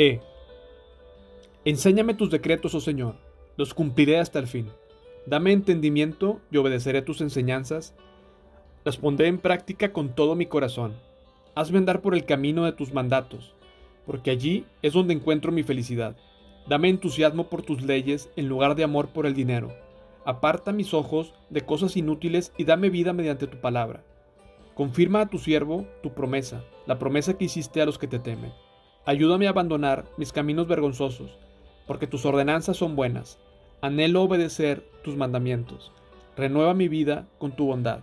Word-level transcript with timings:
E. 0.00 0.22
Enséñame 1.66 2.14
tus 2.14 2.30
decretos, 2.30 2.74
oh 2.74 2.80
Señor, 2.80 3.16
los 3.58 3.74
cumpliré 3.74 4.18
hasta 4.18 4.38
el 4.38 4.46
fin. 4.46 4.70
Dame 5.26 5.52
entendimiento 5.52 6.40
y 6.50 6.56
obedeceré 6.56 7.02
tus 7.02 7.20
enseñanzas. 7.20 7.94
Las 8.82 8.96
pondré 8.96 9.26
en 9.26 9.36
práctica 9.36 9.92
con 9.92 10.14
todo 10.14 10.36
mi 10.36 10.46
corazón. 10.46 10.94
Hazme 11.54 11.76
andar 11.76 12.00
por 12.00 12.14
el 12.14 12.24
camino 12.24 12.64
de 12.64 12.72
tus 12.72 12.94
mandatos, 12.94 13.54
porque 14.06 14.30
allí 14.30 14.64
es 14.80 14.94
donde 14.94 15.12
encuentro 15.12 15.52
mi 15.52 15.64
felicidad. 15.64 16.16
Dame 16.66 16.88
entusiasmo 16.88 17.50
por 17.50 17.60
tus 17.60 17.82
leyes 17.82 18.30
en 18.36 18.48
lugar 18.48 18.76
de 18.76 18.84
amor 18.84 19.10
por 19.10 19.26
el 19.26 19.34
dinero. 19.34 19.68
Aparta 20.24 20.72
mis 20.72 20.94
ojos 20.94 21.34
de 21.50 21.60
cosas 21.60 21.94
inútiles 21.98 22.54
y 22.56 22.64
dame 22.64 22.88
vida 22.88 23.12
mediante 23.12 23.46
tu 23.46 23.60
palabra. 23.60 24.02
Confirma 24.74 25.20
a 25.20 25.28
tu 25.28 25.36
siervo 25.36 25.86
tu 26.02 26.14
promesa, 26.14 26.64
la 26.86 26.98
promesa 26.98 27.36
que 27.36 27.44
hiciste 27.44 27.82
a 27.82 27.84
los 27.84 27.98
que 27.98 28.06
te 28.06 28.18
temen. 28.18 28.54
Ayúdame 29.06 29.46
a 29.46 29.50
abandonar 29.50 30.04
mis 30.18 30.30
caminos 30.30 30.68
vergonzosos, 30.68 31.38
porque 31.86 32.06
tus 32.06 32.26
ordenanzas 32.26 32.76
son 32.76 32.96
buenas. 32.96 33.38
Anhelo 33.80 34.22
obedecer 34.22 34.86
tus 35.02 35.16
mandamientos. 35.16 35.90
Renueva 36.36 36.74
mi 36.74 36.88
vida 36.88 37.26
con 37.38 37.52
tu 37.52 37.66
bondad. 37.66 38.00